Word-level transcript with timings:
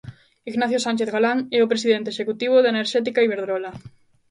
Ignacio 0.51 0.79
Sánchez 0.85 1.09
Galán 1.15 1.39
é 1.57 1.59
o 1.61 1.71
presidente 1.71 2.11
executivo 2.11 2.55
da 2.59 2.71
enerxética 2.75 3.23
Iberdrola. 3.27 3.71